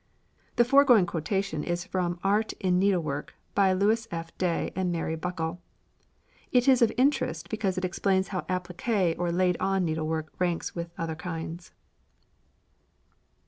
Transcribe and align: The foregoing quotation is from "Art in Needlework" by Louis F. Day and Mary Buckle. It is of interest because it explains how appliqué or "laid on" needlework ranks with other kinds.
The 0.55 0.65
foregoing 0.65 1.05
quotation 1.05 1.63
is 1.63 1.85
from 1.85 2.19
"Art 2.23 2.53
in 2.53 2.79
Needlework" 2.79 3.35
by 3.53 3.71
Louis 3.71 4.07
F. 4.09 4.35
Day 4.39 4.73
and 4.75 4.91
Mary 4.91 5.15
Buckle. 5.15 5.61
It 6.51 6.67
is 6.67 6.81
of 6.81 6.91
interest 6.97 7.49
because 7.49 7.77
it 7.77 7.85
explains 7.85 8.29
how 8.29 8.41
appliqué 8.49 9.13
or 9.19 9.31
"laid 9.31 9.57
on" 9.59 9.85
needlework 9.85 10.33
ranks 10.39 10.73
with 10.73 10.89
other 10.97 11.13
kinds. 11.13 11.71